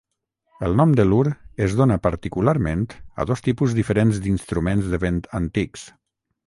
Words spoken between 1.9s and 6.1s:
particularment a dos tipus diferents d'instruments de vent antics.